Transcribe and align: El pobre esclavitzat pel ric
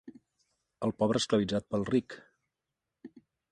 El 0.87 0.93
pobre 1.01 1.21
esclavitzat 1.23 1.69
pel 1.75 1.85
ric 1.91 2.17